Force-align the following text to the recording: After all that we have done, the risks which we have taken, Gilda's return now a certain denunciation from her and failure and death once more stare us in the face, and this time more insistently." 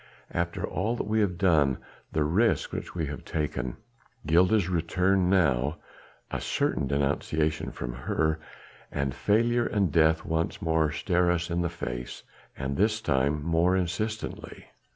After 0.31 0.65
all 0.65 0.95
that 0.95 1.05
we 1.05 1.19
have 1.19 1.37
done, 1.37 1.77
the 2.11 2.23
risks 2.23 2.71
which 2.73 2.95
we 2.95 3.05
have 3.05 3.23
taken, 3.23 3.77
Gilda's 4.25 4.67
return 4.67 5.29
now 5.29 5.77
a 6.31 6.41
certain 6.41 6.87
denunciation 6.87 7.71
from 7.71 7.93
her 7.93 8.39
and 8.91 9.13
failure 9.13 9.67
and 9.67 9.91
death 9.91 10.25
once 10.25 10.59
more 10.59 10.91
stare 10.91 11.29
us 11.29 11.51
in 11.51 11.61
the 11.61 11.69
face, 11.69 12.23
and 12.57 12.77
this 12.77 12.99
time 12.99 13.43
more 13.43 13.75
insistently." 13.77 14.65